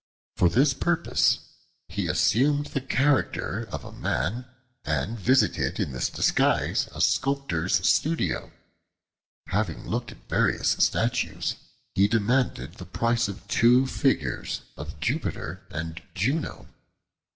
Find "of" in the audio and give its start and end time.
3.71-3.83, 13.27-13.47, 14.75-14.99